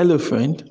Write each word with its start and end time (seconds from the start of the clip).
Hello, 0.00 0.16
friend. 0.16 0.64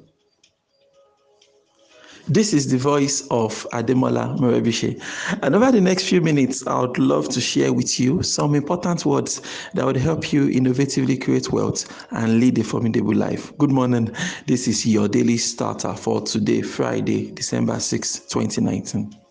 This 2.28 2.52
is 2.52 2.72
the 2.72 2.80
voice 2.80 3.28
of 3.30 3.68
Ademola 3.74 4.36
Morebishe. 4.40 5.00
And 5.44 5.56
over 5.56 5.72
the 5.72 5.80
next 5.80 6.10
few 6.10 6.20
minutes, 6.20 6.66
I 6.66 6.82
would 6.82 6.98
love 6.98 7.30
to 7.30 7.40
share 7.40 7.72
with 7.72 8.00
you 8.00 8.24
some 8.24 8.56
important 8.56 9.06
words 9.06 9.40
that 9.76 9.86
would 9.86 9.98
help 9.98 10.34
you 10.34 10.48
innovatively 10.48 11.22
create 11.24 11.52
wealth 11.52 12.08
and 12.10 12.40
lead 12.40 12.58
a 12.58 12.64
formidable 12.64 13.14
life. 13.14 13.56
Good 13.60 13.70
morning. 13.70 14.12
This 14.48 14.68
is 14.68 14.84
your 14.84 15.08
daily 15.08 15.38
starter 15.38 15.94
for 15.94 16.22
today, 16.22 16.64
Friday, 16.64 17.30
December 17.30 17.80
6, 17.80 18.22
2019. 18.32 19.29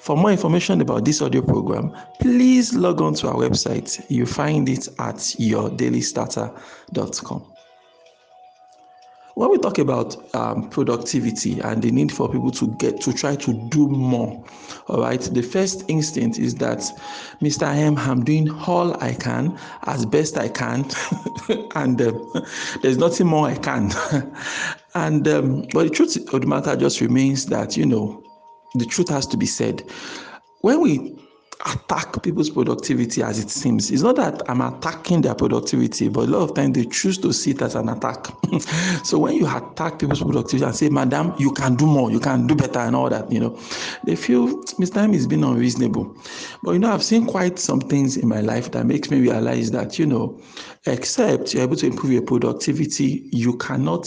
For 0.00 0.16
more 0.16 0.30
information 0.30 0.80
about 0.80 1.04
this 1.04 1.20
audio 1.20 1.42
program, 1.42 1.94
please 2.20 2.72
log 2.74 3.02
on 3.02 3.12
to 3.14 3.28
our 3.28 3.34
website. 3.34 4.02
You 4.08 4.24
find 4.24 4.66
it 4.66 4.88
at 4.98 5.16
yourdailystarter.com. 5.16 7.52
When 9.34 9.50
we 9.50 9.58
talk 9.58 9.78
about 9.78 10.34
um, 10.34 10.70
productivity 10.70 11.60
and 11.60 11.82
the 11.82 11.90
need 11.90 12.10
for 12.12 12.30
people 12.30 12.50
to 12.52 12.68
get 12.78 13.02
to 13.02 13.12
try 13.12 13.36
to 13.36 13.52
do 13.68 13.88
more, 13.88 14.42
all 14.88 15.02
right, 15.02 15.20
the 15.20 15.42
first 15.42 15.84
instinct 15.88 16.38
is 16.38 16.54
that 16.56 16.78
Mr. 17.42 17.66
M, 17.66 17.98
I'm 17.98 18.24
doing 18.24 18.50
all 18.50 18.94
I 19.02 19.12
can 19.12 19.58
as 19.84 20.06
best 20.06 20.38
I 20.38 20.48
can, 20.48 20.86
and 21.74 22.00
um, 22.00 22.46
there's 22.82 22.96
nothing 22.96 23.26
more 23.26 23.48
I 23.48 23.56
can. 23.56 23.92
and 24.94 25.28
um, 25.28 25.66
but 25.74 25.84
the 25.84 25.90
truth 25.90 26.16
of 26.32 26.40
the 26.40 26.46
matter 26.46 26.74
just 26.74 27.02
remains 27.02 27.44
that 27.46 27.76
you 27.76 27.84
know 27.84 28.24
the 28.74 28.86
truth 28.86 29.08
has 29.08 29.26
to 29.28 29.36
be 29.36 29.46
said. 29.46 29.82
When 30.62 30.80
we 30.80 31.16
attack 31.66 32.22
people's 32.22 32.50
productivity 32.50 33.22
as 33.22 33.38
it 33.38 33.50
seems. 33.50 33.90
It's 33.90 34.02
not 34.02 34.16
that 34.16 34.48
I'm 34.48 34.60
attacking 34.60 35.22
their 35.22 35.34
productivity, 35.34 36.08
but 36.08 36.28
a 36.28 36.30
lot 36.30 36.42
of 36.42 36.54
times 36.54 36.74
they 36.74 36.86
choose 36.86 37.18
to 37.18 37.32
see 37.32 37.50
it 37.50 37.62
as 37.62 37.74
an 37.74 37.88
attack. 37.88 38.28
so 39.04 39.18
when 39.18 39.34
you 39.34 39.46
attack 39.46 39.98
people's 39.98 40.22
productivity 40.22 40.64
and 40.64 40.74
say, 40.74 40.88
Madam, 40.88 41.34
you 41.38 41.52
can 41.52 41.76
do 41.76 41.86
more, 41.86 42.10
you 42.10 42.20
can 42.20 42.46
do 42.46 42.54
better, 42.54 42.78
and 42.78 42.96
all 42.96 43.10
that, 43.10 43.30
you 43.30 43.40
know, 43.40 43.58
they 44.04 44.16
feel 44.16 44.62
Mr. 44.74 44.94
Time 44.94 45.12
is 45.12 45.26
being 45.26 45.44
unreasonable. 45.44 46.16
But 46.62 46.72
you 46.72 46.78
know, 46.78 46.92
I've 46.92 47.04
seen 47.04 47.26
quite 47.26 47.58
some 47.58 47.80
things 47.80 48.16
in 48.16 48.28
my 48.28 48.40
life 48.40 48.70
that 48.72 48.86
makes 48.86 49.10
me 49.10 49.20
realize 49.20 49.70
that, 49.72 49.98
you 49.98 50.06
know, 50.06 50.40
except 50.86 51.52
you're 51.52 51.62
able 51.62 51.76
to 51.76 51.86
improve 51.86 52.12
your 52.12 52.22
productivity, 52.22 53.28
you 53.32 53.56
cannot 53.58 54.06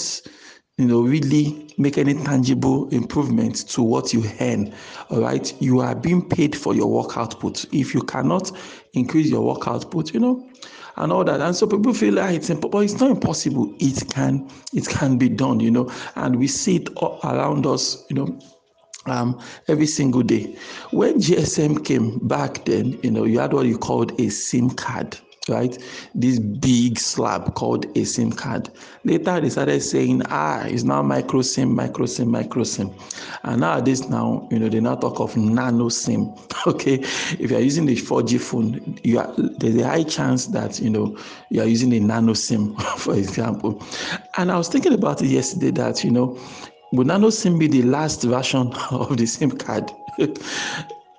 you 0.78 0.86
know, 0.86 1.02
really 1.02 1.72
make 1.78 1.98
any 1.98 2.16
tangible 2.16 2.90
improvement 2.90 3.68
to 3.70 3.84
what 3.84 4.12
you 4.12 4.24
earn. 4.40 4.74
All 5.10 5.22
right. 5.22 5.54
You 5.62 5.82
are 5.82 5.94
being 5.94 6.28
paid 6.28 6.56
for 6.56 6.74
your 6.74 6.88
work 6.88 7.16
output. 7.16 7.66
If 7.72 7.94
you 7.94 8.02
cannot 8.02 8.52
increase 8.94 9.30
your 9.30 9.42
work 9.42 9.68
output, 9.68 10.14
you 10.14 10.20
know, 10.20 10.48
and 10.98 11.12
all 11.12 11.24
that. 11.26 11.42
And 11.42 11.56
so 11.56 11.68
people 11.68 11.94
feel 11.94 12.16
like 12.16 12.36
it's 12.36 12.50
impossible, 12.50 12.70
but 12.70 12.86
it's 12.86 13.00
not 13.00 13.12
impossible. 13.12 13.74
It 13.80 14.10
can, 14.10 14.50
it 14.74 14.88
can 14.88 15.18
be 15.18 15.30
done, 15.30 15.60
you 15.60 15.70
know, 15.70 15.92
and 16.16 16.38
we 16.38 16.48
see 16.48 16.78
it 16.78 16.90
all 16.96 17.20
around 17.24 17.68
us, 17.68 18.06
you 18.10 18.16
know, 18.16 18.40
um, 19.06 19.40
every 19.68 19.88
single 19.88 20.24
day. 20.24 20.58
When 20.92 21.16
GSM 21.16 21.86
came 21.86 22.20
back 22.28 22.66
then, 22.66 23.00
you 23.04 23.12
know, 23.12 23.26
you 23.26 23.40
had 23.40 23.54
what 23.54 23.68
you 23.68 23.78
called 23.78 24.20
a 24.20 24.30
SIM 24.30 24.72
card 24.72 25.18
right? 25.50 25.78
This 26.16 26.40
big 26.40 27.00
slab 27.00 27.54
called 27.56 27.86
a 27.98 28.04
SIM 28.04 28.32
card. 28.32 28.70
Later 29.04 29.42
they 29.42 29.50
started 29.50 29.82
saying, 29.82 30.22
ah, 30.30 30.64
it's 30.66 30.84
now 30.84 31.02
micro 31.02 31.42
SIM, 31.42 31.76
micro 31.76 32.06
SIM, 32.06 32.30
micro 32.30 32.64
SIM. 32.64 32.92
And 33.44 33.62
nowadays 33.62 34.08
now, 34.10 34.48
you 34.52 34.60
know, 34.60 34.70
they 34.70 34.80
now 34.80 34.96
talk 34.96 35.20
of 35.20 35.36
nano 35.36 35.90
SIM. 35.90 36.34
okay. 36.68 36.96
If 37.40 37.52
you're 37.52 37.60
using 37.60 37.86
the 37.86 37.96
4G 37.96 38.40
phone, 38.40 39.00
you 39.04 39.20
are 39.20 39.34
there's 39.38 39.76
a 39.78 39.88
high 39.88 40.04
chance 40.04 40.48
that 40.48 40.80
you 40.80 40.90
know 40.90 41.18
you 41.50 41.62
are 41.62 41.68
using 41.68 41.94
a 41.94 42.00
nano 42.00 42.34
SIM, 42.34 42.76
for 42.98 43.16
example. 43.16 43.84
And 44.38 44.52
I 44.52 44.58
was 44.58 44.70
thinking 44.70 44.94
about 44.94 45.22
it 45.22 45.28
yesterday 45.28 45.72
that, 45.72 46.04
you 46.04 46.12
know, 46.12 46.40
will 46.94 47.06
nano 47.06 47.30
SIM 47.30 47.60
be 47.60 47.68
the 47.68 47.84
last 47.84 48.24
version 48.24 48.74
of 48.92 49.18
the 49.18 49.26
SIM 49.26 49.52
card? 49.52 49.92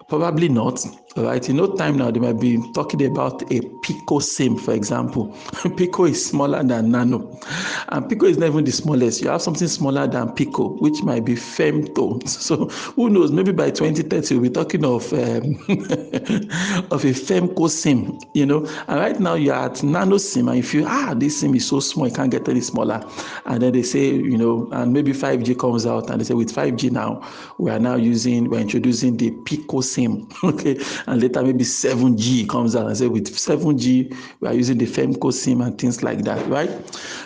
Probably 0.09 0.49
not. 0.49 0.85
Right. 1.17 1.49
In 1.49 1.59
no 1.59 1.69
time 1.77 1.97
now, 1.97 2.11
they 2.11 2.19
might 2.19 2.41
be 2.41 2.61
talking 2.73 3.07
about 3.07 3.41
a 3.53 3.61
Pico 3.83 4.19
SIM, 4.19 4.57
for 4.57 4.75
example. 4.75 5.33
Pico 5.77 6.07
is 6.07 6.27
smaller 6.27 6.65
than 6.65 6.91
Nano. 6.91 7.39
And 7.91 8.09
Pico 8.09 8.27
is 8.27 8.37
not 8.37 8.47
even 8.47 8.65
the 8.65 8.73
smallest. 8.73 9.23
You 9.23 9.29
have 9.29 9.41
something 9.41 9.69
smaller 9.69 10.09
than 10.09 10.33
Pico, 10.33 10.71
which 10.81 11.05
might 11.05 11.25
be 11.25 11.35
Femto. 11.35 12.21
So 12.45 12.67
who 12.97 13.11
knows? 13.11 13.31
Maybe 13.31 13.53
by 13.53 13.71
2030, 13.71 14.35
we'll 14.35 14.43
be 14.43 14.51
talking 14.51 14.85
of 14.85 15.11
um, 15.13 15.21
of 16.91 17.05
a 17.05 17.13
Femto 17.15 17.71
SIM, 17.71 18.19
you 18.35 18.45
know. 18.45 18.67
And 18.89 18.99
right 18.99 19.19
now, 19.21 19.35
you're 19.35 19.55
at 19.55 19.85
Nano 19.85 20.19
SIM, 20.19 20.49
and 20.49 20.59
if 20.59 20.75
you, 20.75 20.85
ah, 20.85 21.15
this 21.17 21.39
SIM 21.41 21.55
is 21.55 21.67
so 21.67 21.79
small, 21.79 22.07
it 22.07 22.17
can't 22.17 22.31
get 22.31 22.49
any 22.49 22.61
smaller. 22.61 23.01
And 23.47 23.63
then 23.63 23.73
they 23.73 23.83
say, 23.83 24.07
you 24.07 24.37
know, 24.37 24.69
and 24.73 24.93
maybe 24.93 25.13
5G 25.13 25.59
comes 25.61 25.87
out, 25.87 26.11
and 26.11 26.21
they 26.21 26.25
say, 26.25 26.35
with 26.35 26.53
5G 26.53 26.91
now, 26.91 27.23
we 27.59 27.71
are 27.71 27.79
now 27.79 27.95
using, 27.95 28.51
we're 28.51 28.61
introducing 28.61 29.17
the 29.17 29.31
Pico 29.31 29.81
SIM. 29.81 30.29
okay 30.43 30.77
and 31.07 31.23
later 31.23 31.43
maybe 31.43 31.65
7G 31.65 32.49
comes 32.49 32.77
out 32.77 32.87
and 32.87 32.97
say 32.97 33.07
with 33.07 33.29
7G 33.29 34.17
we 34.41 34.49
are 34.49 34.55
using 34.55 34.79
the 34.79 34.87
Femto 34.87 35.33
SIM 35.33 35.61
and 35.61 35.79
things 35.79 36.03
like 36.03 36.23
that, 36.25 36.47
right? 36.49 36.71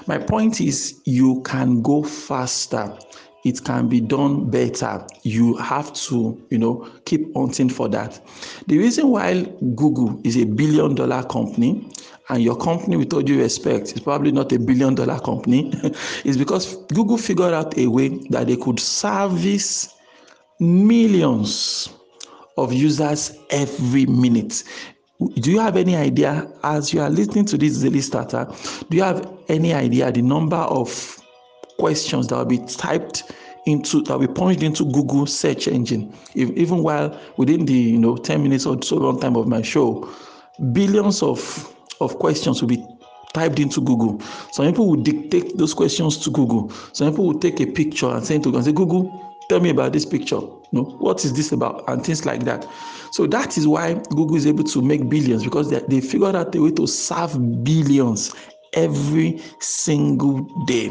My 0.07 0.19
point 0.19 0.61
is 0.61 1.01
you 1.05 1.43
can 1.43 1.83
go 1.83 2.03
faster. 2.03 2.97
It 3.45 3.65
can 3.65 3.89
be 3.89 4.01
done 4.01 4.51
better. 4.51 5.07
You 5.23 5.57
have 5.59 5.93
to, 5.95 6.41
you 6.51 6.59
know, 6.59 6.91
keep 7.05 7.33
hunting 7.35 7.69
for 7.69 7.89
that. 7.89 8.21
The 8.67 8.79
reason 8.79 9.09
why 9.09 9.45
Google 9.77 10.21
is 10.25 10.37
a 10.37 10.45
billion 10.45 10.95
dollar 10.97 11.23
company 11.23 11.89
and 12.31 12.43
your 12.43 12.57
company, 12.57 12.97
with 12.97 13.13
all 13.15 13.23
due 13.23 13.41
respect, 13.41 13.93
is 13.93 14.01
probably 14.01 14.33
not 14.33 14.53
a 14.53 14.59
billion 14.59 14.95
dollar 14.95 15.19
company, 15.19 15.73
is 16.25 16.37
because 16.37 16.77
Google 16.89 17.17
figured 17.17 17.55
out 17.55 17.77
a 17.79 17.87
way 17.87 18.09
that 18.31 18.49
they 18.49 18.57
could 18.57 18.79
service 18.79 19.95
millions 20.61 21.89
of 22.59 22.73
users 22.73 23.37
every 23.51 24.07
minute. 24.07 24.65
Do 25.41 25.51
you 25.51 25.59
have 25.59 25.77
any 25.77 25.97
idea 25.97 26.51
as 26.63 26.93
you 26.93 27.01
are 27.01 27.11
listening 27.11 27.45
to 27.47 27.59
this 27.59 27.79
daily 27.79 28.01
starter? 28.01 28.47
Do 28.89 28.97
you 28.97 29.03
have 29.03 29.29
any 29.49 29.75
idea 29.75 30.13
the 30.13 30.23
number 30.23 30.57
of 30.57 31.19
questions 31.79 32.29
that 32.29 32.37
will 32.37 32.45
be 32.45 32.59
typed 32.67 33.25
into 33.67 34.03
that 34.03 34.19
will 34.19 34.29
be 34.29 34.33
punched 34.33 34.63
into 34.63 34.85
Google 34.85 35.27
search 35.27 35.67
engine? 35.67 36.13
If, 36.35 36.51
even 36.51 36.83
while 36.83 37.19
within 37.37 37.65
the 37.65 37.73
you 37.73 37.99
know 37.99 38.17
10 38.17 38.43
minutes 38.43 38.67
or 38.67 38.81
so 38.83 38.97
long 38.97 39.19
time 39.21 39.37
of 39.37 39.49
my 39.49 39.63
show, 39.63 40.09
billions 40.73 41.23
of 41.23 41.75
of 42.01 42.19
questions 42.19 42.61
will 42.61 42.69
be 42.69 42.85
typed 43.35 43.59
into 43.59 43.81
Google. 43.81 44.21
Some 44.53 44.67
people 44.67 44.89
will 44.89 45.03
dictate 45.03 45.57
those 45.59 45.75
questions 45.75 46.17
to 46.19 46.31
Google. 46.31 46.71
Some 46.93 47.11
people 47.11 47.27
will 47.27 47.41
take 47.41 47.61
a 47.61 47.67
picture 47.67 48.09
and 48.09 48.25
send 48.25 48.45
to 48.45 48.49
Google 48.51 48.59
and 48.59 48.67
say, 48.67 48.73
Google, 48.73 49.28
tell 49.49 49.61
me 49.61 49.71
about 49.71 49.93
this 49.93 50.05
picture. 50.05 50.41
Know 50.73 50.85
what 50.99 51.25
is 51.25 51.33
this 51.33 51.53
about? 51.53 51.85
And 51.89 52.05
things 52.05 52.27
like 52.27 52.45
that. 52.45 52.67
So 53.13 53.27
that 53.27 53.57
is 53.57 53.67
why 53.67 53.95
google 54.11 54.37
is 54.37 54.47
able 54.47 54.65
to 54.65 54.83
make 54.83 55.09
billions 55.09 55.43
because 55.45 55.71
they, 55.71 55.81
they 55.89 56.01
figured 56.01 56.37
out 56.37 56.55
a 56.55 56.63
way 56.63 56.71
to 56.73 56.87
serve 56.87 57.65
billions 57.65 58.35
every 58.75 59.41
single 59.61 60.43
day. 60.67 60.91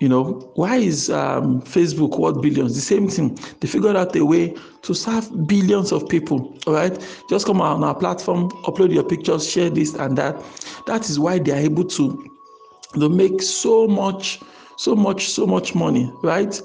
You 0.00 0.08
know 0.08 0.50
why 0.54 0.76
is 0.76 1.10
um, 1.10 1.62
facebook 1.62 2.18
worth 2.18 2.40
billions? 2.42 2.74
The 2.74 2.80
same 2.80 3.08
thing. 3.08 3.38
They 3.60 3.68
figured 3.68 3.96
out 3.96 4.16
a 4.16 4.24
way 4.24 4.54
to 4.82 4.94
serve 4.94 5.46
billions 5.46 5.92
of 5.92 6.08
people 6.08 6.58
all 6.66 6.74
right? 6.74 6.98
Just 7.28 7.46
come 7.46 7.60
on 7.60 7.84
our 7.84 7.94
platform 7.94 8.50
upload 8.64 8.92
your 8.92 9.04
pictures 9.04 9.48
share 9.50 9.70
this 9.70 9.94
and 9.94 10.16
that. 10.18 10.42
That 10.86 11.08
is 11.08 11.18
why 11.20 11.38
they 11.38 11.52
are 11.52 11.56
able 11.60 11.84
to 11.84 12.30
to 12.94 13.08
make 13.08 13.42
so 13.42 13.86
much 13.86 14.40
so 14.76 14.94
much 14.94 15.28
so 15.30 15.46
much 15.46 15.74
money 15.74 16.10
right 16.22 16.60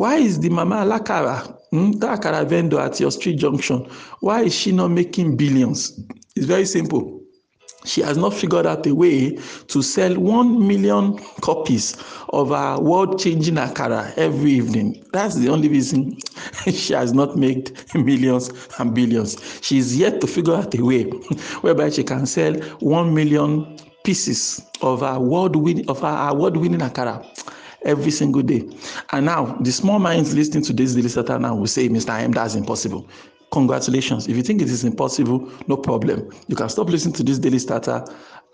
why 0.00 0.16
is 0.16 0.40
the 0.40 0.48
mama 0.48 0.76
alakara 0.76 1.42
hmm, 1.72 1.90
that 1.98 2.18
akara 2.18 2.42
vendor 2.48 2.80
at 2.80 2.98
your 2.98 3.10
street 3.10 3.36
junction 3.36 3.86
why 4.20 4.40
is 4.44 4.54
she 4.54 4.72
not 4.72 4.88
making 4.90 5.36
billions 5.36 6.00
it's 6.34 6.46
very 6.46 6.64
simple 6.64 7.20
she 7.84 8.00
has 8.00 8.16
not 8.16 8.32
figured 8.32 8.64
out 8.64 8.86
a 8.86 8.94
way 8.94 9.36
to 9.68 9.82
sell 9.82 10.14
one 10.18 10.66
million 10.66 11.18
copies 11.42 11.98
of 12.30 12.48
her 12.48 12.78
world-changing 12.80 13.54
akara 13.54 14.12
every 14.18 14.50
evening. 14.50 15.02
That's 15.14 15.36
the 15.36 15.48
only 15.48 15.68
reason 15.68 16.18
she 16.70 16.92
has 16.92 17.14
not 17.14 17.36
made 17.38 17.72
millions 17.94 18.50
and 18.78 18.94
billions. 18.94 19.38
She 19.62 19.78
is 19.78 19.96
yet 19.96 20.20
to 20.20 20.26
figure 20.26 20.54
out 20.56 20.74
a 20.78 20.84
way 20.84 21.04
whereby 21.62 21.88
she 21.88 22.04
can 22.04 22.26
sell 22.26 22.52
one 22.80 23.14
million 23.14 23.78
pieces 24.04 24.60
of 24.82 25.00
her 25.00 25.18
world-winning 25.18 25.88
of 25.88 26.00
her 26.00 26.28
award-winning 26.30 26.80
akara 26.80 27.24
every 27.84 28.10
single 28.10 28.42
day. 28.42 28.68
And 29.12 29.26
now, 29.26 29.56
the 29.60 29.72
small 29.72 29.98
minds 29.98 30.34
listening 30.34 30.64
to 30.64 30.72
this 30.72 30.94
daily 30.94 31.08
starter 31.08 31.38
now 31.38 31.54
will 31.54 31.66
say, 31.66 31.88
Mr. 31.88 32.18
M, 32.18 32.32
that's 32.32 32.54
impossible. 32.54 33.08
Congratulations. 33.52 34.28
If 34.28 34.36
you 34.36 34.42
think 34.42 34.62
it 34.62 34.68
is 34.68 34.84
impossible, 34.84 35.50
no 35.66 35.76
problem. 35.76 36.30
You 36.48 36.56
can 36.56 36.68
stop 36.68 36.88
listening 36.88 37.14
to 37.14 37.22
this 37.24 37.38
daily 37.38 37.58
starter 37.58 38.04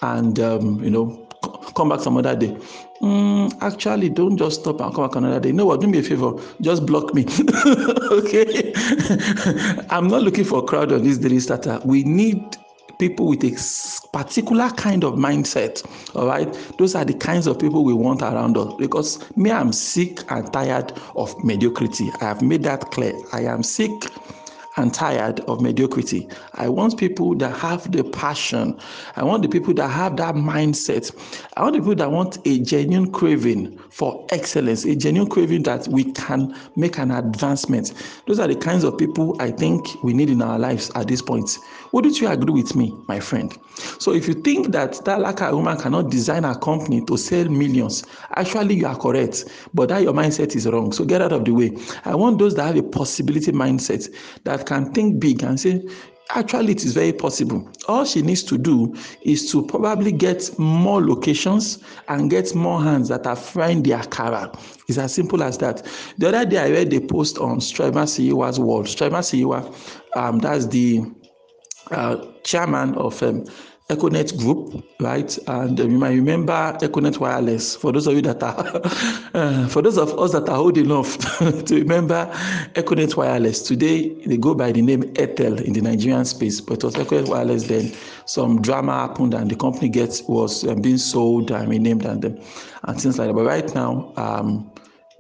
and, 0.03 0.41
um, 0.41 0.83
you 0.83 0.91
know, 0.91 1.27
come 1.75 1.89
back 1.91 2.01
some 2.01 2.17
other 2.17 2.35
day. 2.35 2.57
Mm, 3.03 3.53
actually, 3.61 4.09
don't 4.09 4.37
just 4.37 4.61
stop 4.61 4.81
and 4.81 4.95
come 4.95 5.07
back 5.07 5.17
another 5.17 5.41
day. 5.41 5.49
You 5.49 5.55
know 5.55 5.67
what? 5.67 5.81
Do 5.81 5.87
me 5.87 5.99
a 5.99 6.03
favor. 6.03 6.33
Just 6.61 6.87
block 6.87 7.15
me. 7.15 7.25
okay? 8.11 8.73
I'm 9.91 10.09
not 10.09 10.23
looking 10.23 10.45
for 10.45 10.61
a 10.61 10.63
crowd 10.63 10.93
on 10.93 11.03
this 11.03 11.19
daily 11.19 11.41
starter. 11.41 11.81
We 11.85 12.05
need 12.05 12.57
people 12.99 13.27
with 13.27 13.45
a 13.45 14.09
particular 14.17 14.71
kind 14.71 15.05
of 15.05 15.15
mindset. 15.15 15.85
All 16.17 16.27
right, 16.27 16.53
those 16.79 16.95
are 16.95 17.05
the 17.05 17.15
kinds 17.15 17.47
of 17.47 17.59
people 17.59 17.85
we 17.85 17.93
want 17.93 18.23
around 18.23 18.57
us 18.57 18.75
because 18.75 19.37
me, 19.37 19.51
I'm 19.51 19.73
sick 19.73 20.21
and 20.31 20.51
tired 20.53 20.93
of 21.15 21.35
mediocrity. 21.45 22.11
I 22.21 22.25
have 22.25 22.43
made 22.43 22.63
that 22.65 22.91
clear. 22.91 23.15
I 23.33 23.43
am 23.43 23.63
sick 23.63 24.11
and 24.77 24.93
tired 24.93 25.41
of 25.41 25.61
mediocrity. 25.61 26.29
I 26.55 26.69
want 26.69 26.99
people 26.99 27.35
that 27.37 27.57
have 27.57 27.91
the 27.93 28.05
passion. 28.05 28.79
I 29.17 29.25
want 29.25 29.43
the 29.43 29.49
people 29.49 29.73
that 29.75 29.89
have 29.89 30.17
that 30.19 30.35
mindset. 30.35 31.15
I 31.57 31.63
want 31.63 31.75
the 31.75 31.81
people 31.81 31.95
that 31.97 32.11
want 32.11 32.39
a 32.47 32.59
genuine 32.61 33.11
craving 33.11 33.79
for 33.91 34.27
excellence, 34.31 34.85
a 34.85 34.95
genuine 34.95 35.31
craving 35.31 35.63
that 35.65 35.89
we 35.89 36.13
can 36.13 36.55
make 36.77 36.99
an 36.99 37.11
advancement. 37.11 37.95
Those 38.27 38.39
are 38.39 38.49
the 38.49 38.57
kinds 38.57 38.85
of 38.85 38.99
people 38.99 39.37
I 39.41 39.51
think 39.51 39.87
we 40.05 40.13
need 40.13 40.29
in 40.29 40.43
our 40.43 40.59
lives 40.59 40.91
at 40.95 41.09
this 41.09 41.23
point. 41.23 41.59
Wouldn't 41.93 42.21
you 42.21 42.29
agree 42.29 42.53
with 42.53 42.77
me, 42.77 42.93
my 43.09 43.21
friend? 43.21 43.57
So 43.99 44.13
if 44.13 44.29
you 44.29 44.35
think 44.35 44.73
that 44.73 45.05
that 45.05 45.21
Laka 45.21 45.53
woman 45.53 45.79
cannot 45.79 46.11
design 46.11 46.45
a 46.45 46.59
company 46.59 47.05
to 47.07 47.17
sell 47.17 47.47
millions, 47.47 48.05
actually 48.35 48.75
you 48.75 48.87
are 48.87 48.97
correct, 48.97 49.45
but 49.73 49.89
that 49.89 50.03
your 50.03 50.13
mindset 50.13 50.55
is 50.57 50.67
wrong. 50.67 50.93
So 50.93 51.05
get 51.05 51.23
out 51.23 51.33
of 51.33 51.45
the 51.45 51.53
way. 51.53 51.77
I 52.05 52.15
want 52.15 52.39
those 52.39 52.55
that 52.57 52.67
have 52.67 52.77
a 52.77 52.83
possibility 52.83 53.53
mindset 53.53 54.13
that 54.45 54.66
can 54.67 54.93
think 54.93 55.21
big 55.21 55.43
and 55.43 55.59
say, 55.59 55.83
actually 56.31 56.73
it 56.73 56.85
is 56.85 56.93
very 56.93 57.13
possible. 57.13 57.71
All 57.89 58.05
she 58.05 58.23
needs 58.23 58.43
to 58.45 58.59
do 58.59 58.95
is 59.23 59.51
to 59.53 59.65
probably 59.67 60.13
get 60.13 60.59
more 60.59 61.01
locations 61.05 61.79
and 62.09 62.29
get 62.31 62.55
more 62.55 62.83
hands 62.83 63.09
that 63.09 63.27
are 63.27 63.37
frying 63.37 63.83
their 63.83 63.99
akara 63.99 64.53
it's 64.89 64.99
as 64.99 65.15
simple 65.15 65.43
as 65.43 65.59
that. 65.59 65.85
The 66.19 66.29
other 66.29 66.45
day 66.45 66.59
i 66.59 66.71
read 66.71 66.93
a 66.93 67.01
post 67.01 67.39
on 67.39 67.61
Strive 67.61 67.95
Masiyiwa's 67.95 68.61
world. 68.61 68.89
Strive 68.89 69.13
Masiyiwa 69.13 69.75
um, 70.17 70.39
that's 70.39 70.67
the 70.67 71.03
uh, 71.91 72.25
chairman 72.45 72.95
of 72.95 73.23
um, 73.23 73.45
Econet 73.89 74.37
Group, 74.37 74.85
right? 74.99 75.39
And 75.47 75.81
um, 75.81 75.91
you 75.93 75.99
might 75.99 76.15
remember 76.15 76.77
Econet 76.81 77.19
Wireless. 77.19 77.77
For 77.77 77.93
those 77.93 78.09
of 78.09 78.15
you 78.15 78.23
that 78.23 78.43
are, 78.43 78.81
uh, 79.35 79.69
for 79.69 79.81
those 79.81 79.97
of 79.97 80.19
us 80.19 80.33
that 80.33 80.49
are 80.49 80.57
old 80.57 80.77
enough 80.77 81.17
to 81.67 81.75
remember 81.75 82.29
Econet 82.75 83.17
Wireless, 83.17 83.63
today 83.63 84.09
they 84.27 84.39
go 84.39 84.55
by 84.57 84.73
the 84.73 84.83
name 84.83 85.03
Airtel 85.15 85.63
in 85.63 85.73
the 85.73 85.81
Nigerian 85.81 86.25
space, 86.25 86.61
but 86.61 86.79
it 86.79 86.85
was 86.85 86.95
Econet 86.97 87.29
Wireless 87.29 87.69
then. 87.69 87.93
Some 88.25 88.61
drama 88.61 89.07
happened 89.07 89.35
and 89.35 89.49
the 89.49 89.55
company 89.57 89.89
gets 89.89 90.21
was 90.25 90.67
um, 90.67 90.81
being 90.83 90.99
sold 90.99 91.53
and 91.53 91.69
renamed 91.69 92.05
and, 92.07 92.25
um, 92.25 92.39
and 92.85 93.01
things 93.01 93.21
like 93.21 93.29
that. 93.29 93.35
But 93.35 93.45
right 93.45 93.73
now, 93.73 94.13
um, 94.17 94.69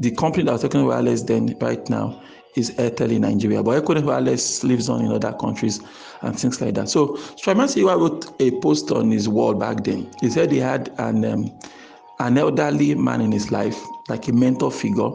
the 0.00 0.10
company 0.10 0.42
that 0.42 0.52
was 0.52 0.64
Econet 0.64 0.88
Wireless 0.88 1.22
then, 1.22 1.56
right 1.60 1.88
now, 1.88 2.20
is 2.56 2.70
Airtel 2.73 3.12
in 3.12 3.23
Nigeria, 3.23 3.62
but 3.62 3.82
Econet 3.82 4.05
Wireless 4.05 4.64
lives 4.64 4.88
on 4.88 5.05
in 5.05 5.12
other 5.12 5.32
countries 5.32 5.81
and 6.23 6.38
things 6.38 6.61
like 6.61 6.75
that. 6.75 6.88
So 6.88 7.17
Strive 7.37 7.56
Masiyiwa 7.56 7.99
wrote 7.99 8.41
a 8.41 8.50
post 8.61 8.91
on 8.91 9.11
his 9.11 9.29
wall 9.29 9.55
back 9.55 9.85
then. 9.85 10.11
He 10.20 10.31
said 10.31 10.50
he 10.50 10.58
had 10.58 10.93
an 10.99 11.25
um, 11.25 11.58
an 12.19 12.38
elderly 12.38 12.94
man 12.94 13.20
in 13.20 13.31
his 13.31 13.50
life, 13.50 13.79
like 14.08 14.29
a 14.29 14.32
mentor 14.32 14.70
figure. 14.70 15.11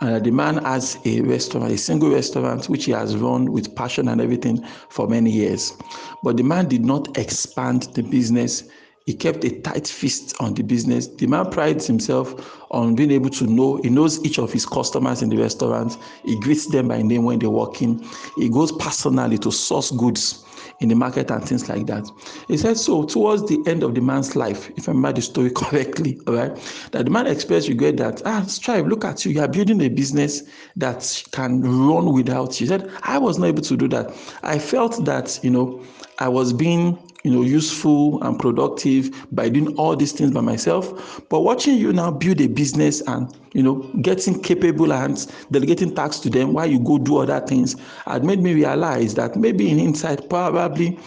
And 0.00 0.24
the 0.24 0.30
man 0.30 0.64
has 0.64 0.98
a 1.04 1.20
restaurant, 1.20 1.70
a 1.70 1.76
single 1.76 2.10
restaurant, 2.10 2.68
which 2.70 2.86
he 2.86 2.92
has 2.92 3.16
run 3.16 3.52
with 3.52 3.74
passion 3.76 4.08
and 4.08 4.20
everything 4.20 4.64
for 4.88 5.06
many 5.06 5.30
years. 5.30 5.76
But 6.22 6.38
the 6.38 6.42
man 6.42 6.68
did 6.68 6.84
not 6.84 7.18
expand 7.18 7.82
the 7.94 8.02
business 8.02 8.64
he 9.06 9.14
kept 9.14 9.44
a 9.44 9.60
tight 9.60 9.88
fist 9.88 10.34
on 10.40 10.54
the 10.54 10.62
business. 10.62 11.08
The 11.08 11.26
man 11.26 11.50
prides 11.50 11.86
himself 11.86 12.60
on 12.70 12.94
being 12.94 13.10
able 13.10 13.30
to 13.30 13.46
know, 13.46 13.80
he 13.82 13.88
knows 13.88 14.24
each 14.24 14.38
of 14.38 14.52
his 14.52 14.66
customers 14.66 15.22
in 15.22 15.30
the 15.30 15.36
restaurant. 15.36 15.96
He 16.24 16.38
greets 16.40 16.66
them 16.66 16.88
by 16.88 17.02
name 17.02 17.24
when 17.24 17.38
they 17.38 17.46
walk 17.46 17.82
in. 17.82 18.04
He 18.36 18.48
goes 18.48 18.72
personally 18.72 19.38
to 19.38 19.50
source 19.50 19.90
goods 19.90 20.44
in 20.80 20.88
the 20.88 20.94
market 20.94 21.30
and 21.30 21.46
things 21.46 21.68
like 21.68 21.86
that. 21.86 22.08
He 22.48 22.56
said 22.56 22.76
so 22.76 23.04
towards 23.04 23.46
the 23.48 23.62
end 23.66 23.82
of 23.82 23.94
the 23.94 24.00
man's 24.00 24.34
life, 24.34 24.70
if 24.76 24.88
I 24.88 24.92
remember 24.92 25.16
the 25.16 25.22
story 25.22 25.50
correctly, 25.54 26.18
all 26.26 26.34
right, 26.34 26.56
that 26.92 27.04
the 27.04 27.10
man 27.10 27.26
expressed 27.26 27.68
regret 27.68 27.96
that, 27.98 28.22
ah, 28.24 28.42
strive, 28.42 28.86
look 28.86 29.04
at 29.04 29.24
you, 29.24 29.32
you 29.32 29.40
are 29.40 29.48
building 29.48 29.80
a 29.82 29.88
business 29.88 30.42
that 30.76 31.22
can 31.32 31.62
run 31.62 32.12
without 32.12 32.60
you. 32.60 32.66
He 32.66 32.68
said, 32.68 32.90
I 33.02 33.18
was 33.18 33.38
not 33.38 33.46
able 33.46 33.62
to 33.62 33.76
do 33.76 33.88
that. 33.88 34.14
I 34.42 34.58
felt 34.58 35.04
that, 35.04 35.38
you 35.42 35.50
know, 35.50 35.82
I 36.18 36.28
was 36.28 36.52
being 36.52 36.98
you 37.24 37.30
know 37.30 37.42
useful 37.42 38.22
and 38.22 38.38
productive 38.38 39.10
by 39.34 39.48
doing 39.48 39.76
all 39.76 39.94
these 39.94 40.12
things 40.12 40.30
by 40.30 40.40
myself 40.40 41.20
but 41.28 41.40
watching 41.40 41.76
you 41.76 41.92
now 41.92 42.10
build 42.10 42.40
a 42.40 42.46
business 42.46 43.00
and 43.02 43.36
you 43.52 43.62
know 43.62 43.76
getting 44.02 44.40
capable 44.40 44.90
hands 44.90 45.26
delegating 45.50 45.94
tasks 45.94 46.20
to 46.20 46.30
them 46.30 46.52
while 46.52 46.66
you 46.66 46.78
go 46.80 46.98
do 46.98 47.18
other 47.18 47.40
things 47.46 47.76
had 48.06 48.24
made 48.24 48.40
me 48.40 48.54
realize 48.54 49.14
that 49.14 49.36
maybe 49.36 49.70
in 49.70 49.78
inside 49.78 50.28
probably 50.30 50.98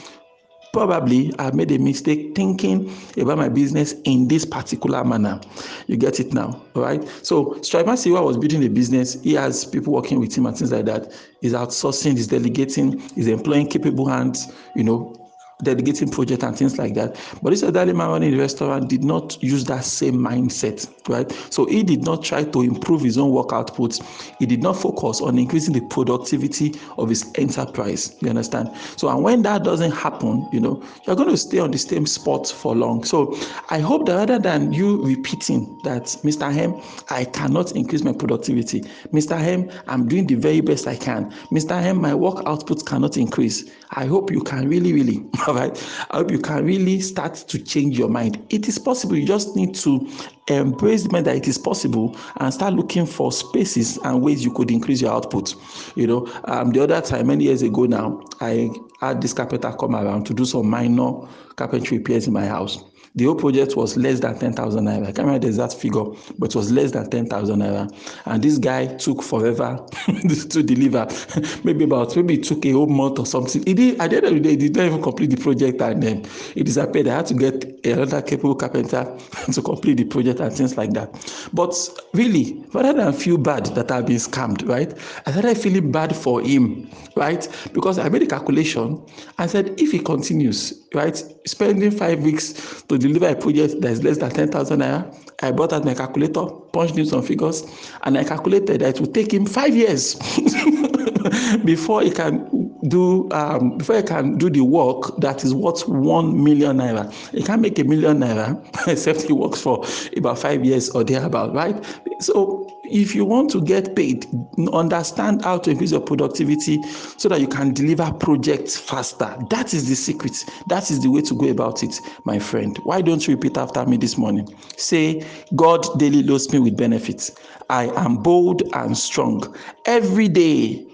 probably 0.73 1.31
I 1.37 1.51
made 1.51 1.71
a 1.71 1.77
mistake 1.77 2.35
thinking 2.35 2.91
about 3.17 3.37
my 3.37 3.47
business 3.47 3.93
in 4.05 4.27
this 4.27 4.43
particular 4.43 5.03
manner. 5.05 5.39
You 5.85 5.95
get 5.97 6.19
it 6.19 6.33
now, 6.33 6.59
right? 6.73 7.07
So 7.21 7.61
Strive 7.61 7.85
Masiyiwa 7.85 8.25
was 8.25 8.37
building 8.37 8.63
a 8.65 8.69
business. 8.69 9.21
He 9.21 9.35
has 9.35 9.65
people 9.65 9.93
working 9.93 10.19
with 10.19 10.35
him 10.35 10.47
and 10.47 10.57
things 10.57 10.71
like 10.71 10.85
that. 10.85 11.13
He's 11.41 11.53
outsourcing, 11.53 12.13
he's 12.13 12.25
delegating, 12.25 12.99
he's 13.13 13.27
employing 13.27 13.67
capable 13.67 14.07
hands, 14.07 14.51
you 14.75 14.83
know, 14.83 15.22
delegating 15.61 16.09
project 16.09 16.43
and 16.43 16.57
things 16.57 16.77
like 16.77 16.93
that. 16.95 17.19
But 17.41 17.51
this 17.51 17.63
elderly 17.63 17.93
man 17.93 18.09
running 18.09 18.31
the 18.31 18.37
restaurant 18.37 18.89
did 18.89 19.03
not 19.03 19.41
use 19.41 19.63
that 19.65 19.85
same 19.85 20.15
mindset, 20.15 20.89
right? 21.07 21.31
So 21.49 21.65
he 21.65 21.83
did 21.83 22.03
not 22.03 22.23
try 22.23 22.43
to 22.43 22.61
improve 22.61 23.01
his 23.01 23.17
own 23.17 23.31
work 23.31 23.53
output. 23.53 23.99
He 24.39 24.45
did 24.45 24.61
not 24.61 24.75
focus 24.77 25.21
on 25.21 25.37
increasing 25.37 25.73
the 25.73 25.81
productivity 25.81 26.73
of 26.97 27.09
his 27.09 27.31
enterprise. 27.35 28.15
You 28.21 28.29
understand? 28.29 28.69
So 28.97 29.09
and 29.09 29.23
when 29.23 29.41
that 29.43 29.63
doesn't 29.63 29.91
happen, 29.91 30.47
you 30.51 30.59
know, 30.59 30.83
you're 31.05 31.15
going 31.15 31.29
to 31.29 31.37
stay 31.37 31.59
on 31.59 31.71
the 31.71 31.77
same 31.77 32.05
spot 32.05 32.47
for 32.47 32.75
long. 32.75 33.03
So 33.03 33.37
I 33.69 33.79
hope 33.79 34.05
that 34.07 34.15
rather 34.15 34.39
than 34.39 34.73
you 34.73 35.03
repeating 35.03 35.79
that, 35.83 36.03
Mr. 36.23 36.51
Hem, 36.51 36.81
I 37.09 37.25
cannot 37.25 37.73
increase 37.73 38.03
my 38.03 38.13
productivity. 38.13 38.81
Mr. 39.11 39.37
Hem, 39.37 39.69
I'm 39.87 40.07
doing 40.07 40.27
the 40.27 40.35
very 40.35 40.61
best 40.61 40.87
I 40.87 40.95
can. 40.95 41.31
Mr. 41.51 41.81
Hem, 41.81 42.01
my 42.01 42.13
work 42.13 42.41
output 42.45 42.85
cannot 42.85 43.17
increase. 43.17 43.69
I 43.91 44.05
hope 44.05 44.31
you 44.31 44.41
can 44.41 44.67
really, 44.67 44.93
really 44.93 45.23
all 45.47 45.55
right. 45.55 46.05
I 46.11 46.17
hope 46.17 46.31
you 46.31 46.39
can 46.39 46.65
really 46.65 47.01
start 47.01 47.35
to 47.35 47.59
change 47.59 47.97
your 47.97 48.09
mind. 48.09 48.45
It 48.49 48.67
is 48.67 48.77
possible. 48.79 49.17
You 49.17 49.25
just 49.25 49.55
need 49.55 49.75
to 49.75 50.07
embrace 50.47 51.03
the 51.03 51.21
that 51.21 51.35
it 51.35 51.47
is 51.47 51.57
possible 51.57 52.17
and 52.37 52.53
start 52.53 52.73
looking 52.73 53.05
for 53.05 53.31
spaces 53.31 53.97
and 54.03 54.21
ways 54.21 54.43
you 54.43 54.51
could 54.51 54.71
increase 54.71 55.01
your 55.01 55.11
output. 55.11 55.55
You 55.95 56.07
know 56.07 56.33
um, 56.45 56.71
the 56.71 56.83
other 56.83 57.01
time 57.01 57.27
many 57.27 57.45
years 57.45 57.61
ago 57.61 57.85
now 57.85 58.21
i 58.41 58.69
had 58.99 59.21
this 59.21 59.33
carpenter 59.33 59.71
come 59.79 59.95
around 59.95 60.25
to 60.25 60.33
do 60.33 60.45
some 60.45 60.69
minor 60.69 61.11
carpentry 61.55 61.97
repairs 61.97 62.27
in 62.27 62.33
my 62.33 62.45
house 62.45 62.83
the 63.15 63.25
whole 63.25 63.35
project 63.35 63.75
was 63.75 63.95
less 63.95 64.19
than 64.19 64.37
10,000 64.37 64.85
naira. 64.85 65.03
I 65.03 65.05
can't 65.05 65.19
remember 65.19 65.39
the 65.39 65.47
exact 65.47 65.75
figure, 65.75 66.05
but 66.39 66.49
it 66.49 66.55
was 66.55 66.71
less 66.71 66.91
than 66.91 67.09
10,000 67.09 67.59
naira. 67.59 67.91
And 68.25 68.43
this 68.43 68.57
guy 68.57 68.87
took 68.87 69.21
forever 69.21 69.85
to 70.49 70.63
deliver. 70.63 71.07
maybe 71.63 71.83
about, 71.83 72.15
maybe 72.15 72.35
it 72.35 72.43
took 72.43 72.65
a 72.65 72.71
whole 72.71 72.87
month 72.87 73.19
or 73.19 73.25
something. 73.25 73.63
He 73.65 73.73
did, 73.73 74.01
at 74.01 74.09
the 74.09 74.17
end 74.17 74.25
of 74.25 74.33
the 74.33 74.39
day, 74.39 74.49
he 74.51 74.55
did 74.55 74.75
not 74.75 74.85
even 74.85 75.01
complete 75.01 75.29
the 75.29 75.37
project 75.37 75.79
and 75.81 76.01
then 76.01 76.25
it 76.55 76.63
disappeared. 76.63 77.07
I 77.07 77.17
had 77.17 77.27
to 77.27 77.35
get 77.35 77.85
another 77.85 78.21
capable 78.21 78.55
carpenter 78.55 79.05
to 79.51 79.61
complete 79.61 79.97
the 79.97 80.05
project 80.05 80.39
and 80.39 80.51
things 80.51 80.75
like 80.75 80.93
that. 80.93 81.13
But 81.53 81.75
really, 82.13 82.65
rather 82.73 82.93
than 82.93 83.13
feel 83.13 83.37
bad 83.37 83.67
that 83.67 83.91
I've 83.91 84.07
been 84.07 84.17
scammed, 84.17 84.67
right? 84.67 84.91
I 85.27 85.31
started 85.31 85.57
feeling 85.57 85.91
bad 85.91 86.15
for 86.15 86.41
him, 86.41 86.89
right? 87.15 87.47
Because 87.73 87.99
I 87.99 88.09
made 88.09 88.23
a 88.23 88.27
calculation 88.27 89.03
and 89.37 89.51
said 89.51 89.79
if 89.79 89.91
he 89.91 89.99
continues, 89.99 90.87
right, 90.95 91.15
spending 91.45 91.91
five 91.91 92.23
weeks 92.23 92.81
to 92.83 92.97
deliver 93.03 93.27
a 93.27 93.35
project 93.35 93.81
that 93.81 93.91
is 93.91 94.03
less 94.03 94.17
than 94.17 94.31
10,000 94.31 94.79
naira, 94.79 95.15
I 95.41 95.51
brought 95.51 95.73
out 95.73 95.85
my 95.85 95.93
calculator, 95.93 96.45
punched 96.71 96.97
in 96.97 97.05
some 97.05 97.21
figures, 97.21 97.63
and 98.03 98.17
I 98.17 98.23
calculated 98.23 98.81
that 98.81 98.95
it 98.95 99.01
would 99.01 99.13
take 99.13 99.33
him 99.33 99.45
five 99.45 99.75
years 99.75 100.15
before 101.65 102.01
he 102.01 102.11
can 102.11 102.62
do 102.87 103.29
um, 103.31 103.77
before 103.77 103.97
he 103.97 104.03
can 104.03 104.37
do 104.37 104.49
the 104.49 104.61
work 104.61 105.15
that 105.19 105.43
is 105.43 105.53
worth 105.53 105.87
one 105.87 106.43
million 106.43 106.77
naira. 106.77 107.11
He 107.31 107.43
can't 107.43 107.61
make 107.61 107.79
a 107.79 107.83
million 107.83 108.19
naira 108.19 108.61
except 108.87 109.23
he 109.23 109.33
works 109.33 109.61
for 109.61 109.85
about 110.17 110.39
five 110.39 110.65
years 110.65 110.89
or 110.91 111.03
thereabout, 111.03 111.53
right? 111.53 111.83
So 112.19 112.69
if 112.85 113.15
you 113.15 113.25
want 113.25 113.49
to 113.51 113.61
get 113.61 113.95
paid, 113.95 114.25
understand 114.71 115.43
how 115.43 115.57
to 115.59 115.71
increase 115.71 115.91
your 115.91 116.01
productivity 116.01 116.81
so 117.17 117.29
that 117.29 117.41
you 117.41 117.47
can 117.47 117.73
deliver 117.73 118.11
projects 118.13 118.77
faster. 118.77 119.35
That 119.49 119.73
is 119.73 119.89
the 119.89 119.95
secret. 119.95 120.33
That 120.67 120.91
is 120.91 121.01
the 121.01 121.09
way 121.09 121.21
to 121.21 121.33
go 121.33 121.47
about 121.49 121.83
it, 121.83 121.99
my 122.25 122.39
friend. 122.39 122.77
Why 122.83 123.01
don't 123.01 123.25
you 123.27 123.35
repeat 123.35 123.57
after 123.57 123.85
me 123.85 123.97
this 123.97 124.17
morning? 124.17 124.47
Say, 124.77 125.25
God 125.55 125.87
daily 125.97 126.23
loads 126.23 126.51
me 126.51 126.59
with 126.59 126.77
benefits. 126.77 127.31
I 127.69 127.85
am 128.03 128.17
bold 128.17 128.63
and 128.73 128.97
strong. 128.97 129.55
Every 129.85 130.27
day, 130.27 130.85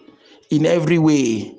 in 0.51 0.65
every 0.65 0.99
way, 0.99 1.58